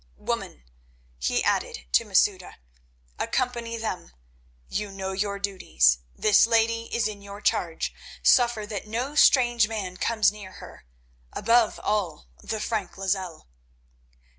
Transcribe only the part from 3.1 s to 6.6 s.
"accompany them. You know your duties; this